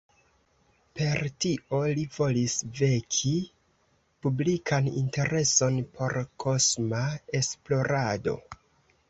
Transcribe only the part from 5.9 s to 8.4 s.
por kosma esplorado.